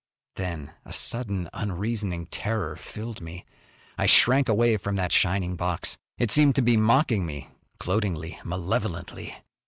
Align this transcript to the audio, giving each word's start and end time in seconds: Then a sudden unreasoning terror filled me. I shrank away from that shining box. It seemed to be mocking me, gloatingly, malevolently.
Then 0.35 0.71
a 0.83 0.91
sudden 0.93 1.47
unreasoning 1.53 2.25
terror 2.25 2.75
filled 2.75 3.21
me. 3.21 3.45
I 3.99 4.07
shrank 4.07 4.49
away 4.49 4.77
from 4.77 4.95
that 4.95 5.11
shining 5.11 5.55
box. 5.55 5.95
It 6.17 6.31
seemed 6.31 6.55
to 6.55 6.63
be 6.63 6.75
mocking 6.75 7.23
me, 7.23 7.49
gloatingly, 7.77 8.39
malevolently. 8.43 9.35